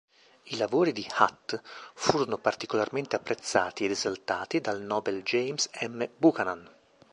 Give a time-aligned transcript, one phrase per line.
[0.45, 1.61] I lavori di Hutt
[1.93, 6.05] furono particolarmente apprezzati ed esaltati dal nobel James M.
[6.17, 6.67] Buchanan.